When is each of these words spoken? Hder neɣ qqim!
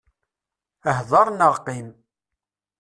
Hder 0.97 1.27
neɣ 1.31 1.53
qqim! 1.65 1.89